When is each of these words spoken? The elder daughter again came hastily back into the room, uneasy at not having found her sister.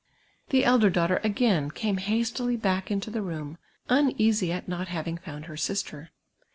The 0.49 0.65
elder 0.65 0.89
daughter 0.89 1.17
again 1.23 1.69
came 1.69 1.97
hastily 1.97 2.55
back 2.57 2.89
into 2.89 3.11
the 3.11 3.21
room, 3.21 3.59
uneasy 3.87 4.51
at 4.51 4.67
not 4.67 4.87
having 4.87 5.19
found 5.19 5.45
her 5.45 5.55
sister. 5.55 6.09